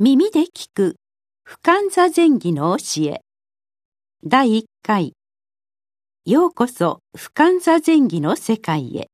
[0.00, 0.96] 耳で聞く
[1.44, 3.20] 不感座前儀の教え。
[4.24, 5.12] 第1回。
[6.26, 9.06] ようこそ不感座前儀の世界へ。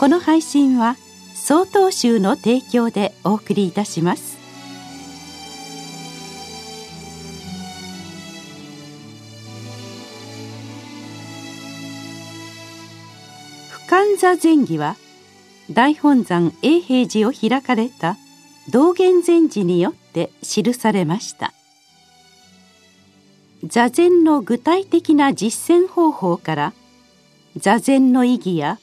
[0.00, 0.96] この配信は
[1.36, 4.36] 曹洞宗の提供でお送りいたします。
[13.70, 14.96] 不感座前儀は
[15.70, 18.16] 大本山永平寺を開かれた
[18.70, 21.52] 道元禅師によって記されました。
[23.64, 26.72] 座禅の具体的な実践方法から
[27.56, 28.78] 座禅の意義や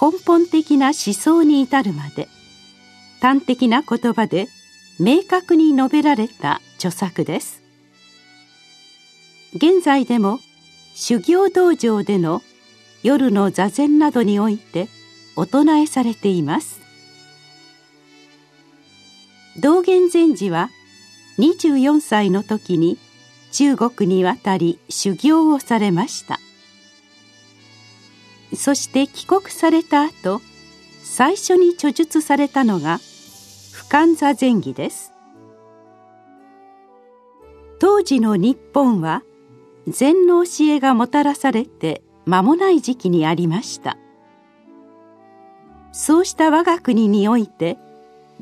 [0.00, 2.28] 根本的な思想に至るまで
[3.20, 4.48] 端的な言葉で
[4.98, 7.62] 明確に述べられた著作です。
[9.54, 10.40] 現在でも
[10.94, 12.42] 修行道場での
[13.02, 14.88] 夜の座禅などにおいて
[15.38, 16.80] お唱えされています。
[19.60, 20.68] 道元禅師は
[21.38, 22.98] 24歳の時に
[23.52, 26.40] 中国に渡り修行をされました。
[28.52, 30.40] そして帰国された後
[31.04, 32.98] 最初に著述されたのが
[33.72, 35.12] 不感座禅儀です。
[37.78, 39.22] 当時の日本は
[39.86, 43.98] 禅の教えがもたらされて間もない時期にありました。
[45.98, 47.76] そうした我が国において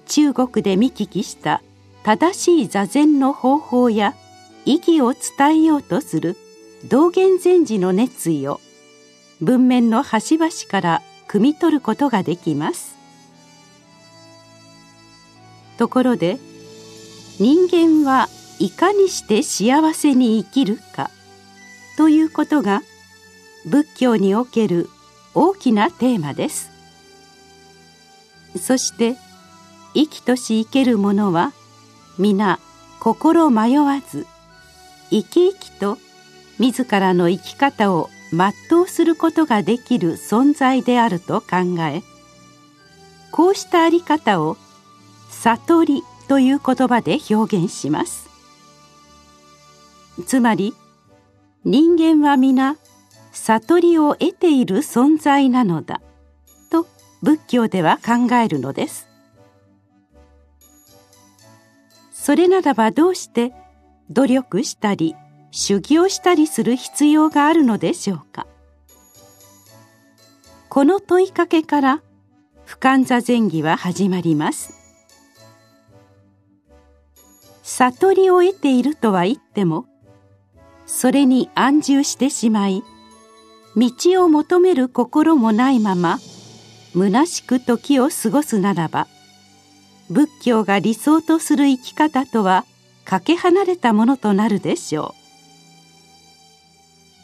[0.04, 1.62] 中国で見聞きした
[2.04, 4.14] 正しい座禅の方法や
[4.66, 6.36] 意義を伝えようとする
[6.90, 8.60] 道元禅師の熱意を
[9.40, 12.94] 文面の端々から汲み取ることができます。
[15.78, 16.38] ところで
[17.40, 21.10] 人間はいかにして幸せに生きるか
[21.96, 22.82] ということが
[23.64, 24.90] 仏教における
[25.34, 26.75] 大きなテーマです。
[28.58, 29.16] そして
[29.94, 31.52] 生きとし生ける者は
[32.18, 32.58] 皆
[33.00, 34.26] 心迷わず
[35.10, 35.98] 生き生きと
[36.58, 42.02] 自らの生き方を全うすることができる存在であると考え
[43.30, 44.56] こうしたあり方を
[45.30, 48.28] 悟りという言葉で表現します。
[50.26, 50.74] つまり
[51.64, 52.76] 人間は皆
[53.32, 56.00] 悟りを得ている存在なのだ。
[57.22, 59.08] 仏教では考えるのです。
[62.12, 63.52] それならばどうして
[64.10, 65.14] 努力したり
[65.52, 68.46] 修行したりする必要があるのでしょうか？
[70.68, 72.02] この問いかけから
[72.64, 74.74] 不感座前儀は始まります。
[77.62, 79.86] 悟りを得ているとは言っても
[80.84, 82.82] それに安住してしまい
[83.76, 83.90] 道
[84.24, 86.18] を求める心もないまま
[86.96, 89.06] 虚しく時を過ごすならば
[90.08, 92.64] 仏教が理想とする生き方とは
[93.04, 95.14] かけ離れたものとなるでしょ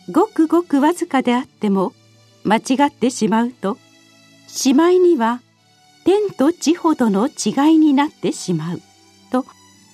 [0.09, 0.12] う。
[0.12, 1.93] ごくごくわずかであっても
[2.44, 3.78] 間違ってしまうと
[4.47, 5.41] しまいには
[6.04, 8.81] 天と地ほどの違いになってしまう
[9.31, 9.47] と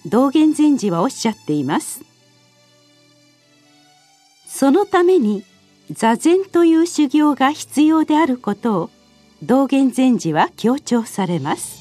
[0.06, 2.02] 道元禅師はおっしゃっています。
[4.46, 5.44] そのために
[5.92, 8.90] 座禅という修行が必要であることを
[9.42, 11.78] 道元禅師は強調されます。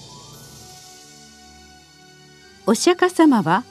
[2.68, 3.64] お釈迦様は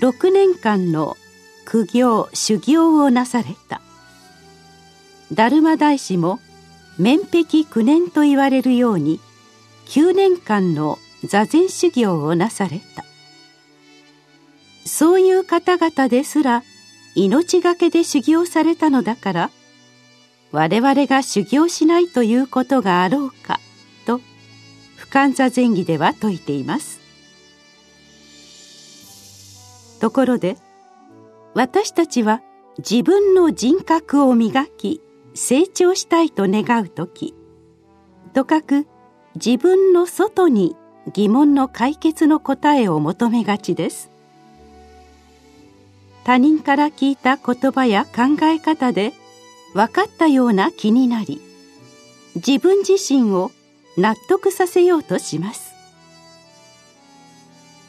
[0.00, 1.16] 6年間の
[1.64, 3.80] 苦行修行をなされた。
[5.34, 6.38] 達磨大師も
[6.98, 9.20] 面壁9年と言われるように
[9.86, 13.04] 9年間の座禅修行をなされた。
[14.86, 16.62] そういう方々ですら
[17.14, 19.50] 命がけで修行されたのだから
[20.50, 23.60] 我々が修行しないということがあろうか
[24.06, 24.20] と
[24.96, 27.00] 不感座前儀では説いています。
[30.00, 30.56] ところで
[31.54, 32.40] 私たちは
[32.78, 35.02] 自分の人格を磨き
[35.34, 37.34] 成長したいと願う時
[38.32, 38.86] とかく
[39.34, 40.76] 自分の外に
[41.12, 44.10] 疑問の解決の答えを求めがちです。
[46.24, 49.14] 他人から聞いた言葉や考え方で
[49.74, 51.40] 分かったような気になり
[52.34, 53.50] 自分自身を
[53.96, 55.72] 納得させようとします。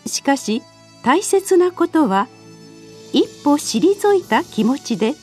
[0.06, 0.64] しかし
[1.04, 2.28] 大切なことは
[3.14, 5.14] 一歩退いた気持ちで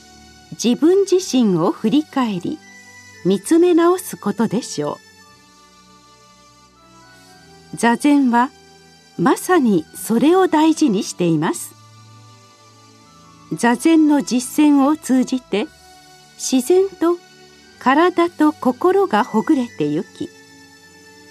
[0.52, 2.58] 自分自身を振り返り
[3.24, 4.98] 見つめ直すことでしょ
[7.74, 7.76] う。
[7.76, 8.50] 座禅は
[9.18, 11.74] まさにそれを大事にしています。
[13.52, 15.66] 座禅の実践を通じて
[16.36, 17.18] 自然と
[17.78, 20.28] 体と心がほぐれてゆき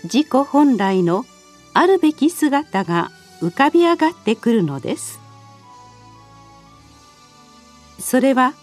[0.04, 1.26] 自己本来の
[1.74, 3.12] あるべき姿が
[3.42, 5.20] 浮かび上がってくるのです。
[8.00, 8.54] それは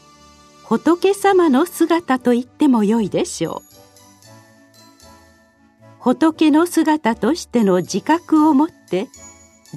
[0.65, 3.73] 仏様の姿と言ってもよいでしょう。
[5.99, 9.09] 仏の姿としての自覚をもって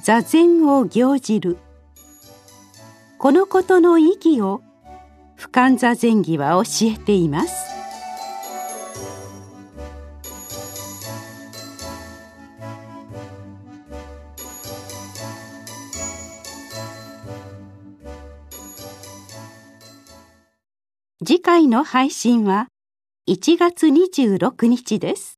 [0.02, 1.58] 座禅を行じる。
[3.18, 4.62] このことの意義を
[5.36, 7.76] 俯瞰座禅儀は教えています
[21.24, 22.68] 次回の配信は
[23.28, 25.35] 1月26日です。